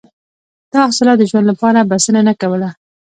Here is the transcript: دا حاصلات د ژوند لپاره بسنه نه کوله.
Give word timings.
دا 0.71 0.79
حاصلات 0.87 1.17
د 1.19 1.23
ژوند 1.29 1.45
لپاره 1.51 1.87
بسنه 1.91 2.21
نه 2.29 2.33
کوله. 2.41 2.69